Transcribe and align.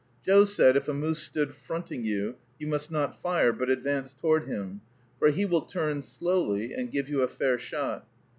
Joe 0.25 0.45
said, 0.45 0.75
if 0.75 0.87
a 0.87 0.95
moose 0.95 1.19
stood 1.21 1.53
fronting 1.53 2.03
you, 2.03 2.37
you 2.57 2.65
must 2.65 2.89
not 2.89 3.21
fire, 3.21 3.53
but 3.53 3.69
advance 3.69 4.13
toward 4.19 4.45
him, 4.45 4.81
for 5.19 5.29
he 5.29 5.45
will 5.45 5.61
turn 5.61 6.01
slowly 6.01 6.73
and 6.73 6.89
give 6.89 7.07
you 7.07 7.21
a 7.21 7.27
fair 7.27 7.59
shot. 7.59 8.07